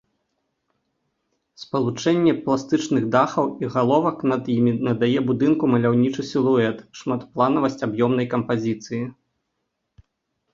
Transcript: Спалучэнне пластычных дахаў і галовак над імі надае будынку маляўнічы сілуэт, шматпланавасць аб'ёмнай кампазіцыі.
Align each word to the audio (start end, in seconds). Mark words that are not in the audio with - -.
Спалучэнне 1.63 2.31
пластычных 2.47 3.03
дахаў 3.15 3.45
і 3.65 3.69
галовак 3.75 4.17
над 4.31 4.49
імі 4.55 4.73
надае 4.87 5.11
будынку 5.29 5.69
маляўнічы 5.75 6.21
сілуэт, 6.31 6.77
шматпланавасць 7.03 7.79
аб'ёмнай 7.91 8.27
кампазіцыі. 8.35 9.03